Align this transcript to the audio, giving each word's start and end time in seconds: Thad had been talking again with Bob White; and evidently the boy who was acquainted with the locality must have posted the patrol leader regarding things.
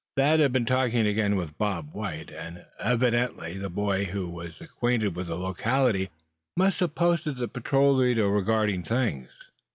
Thad 0.17 0.39
had 0.39 0.51
been 0.51 0.65
talking 0.65 1.05
again 1.05 1.35
with 1.35 1.59
Bob 1.59 1.93
White; 1.93 2.31
and 2.31 2.65
evidently 2.79 3.59
the 3.59 3.69
boy 3.69 4.05
who 4.05 4.27
was 4.31 4.59
acquainted 4.59 5.15
with 5.15 5.27
the 5.27 5.35
locality 5.37 6.09
must 6.57 6.79
have 6.79 6.95
posted 6.95 7.35
the 7.35 7.47
patrol 7.47 7.93
leader 7.93 8.27
regarding 8.27 8.81
things. 8.81 9.29